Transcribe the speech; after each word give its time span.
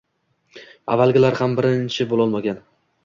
avvalgilar 0.95 1.37
ham 1.41 1.53
birinchi 1.59 2.09
bo‘lolmagan 2.15 2.63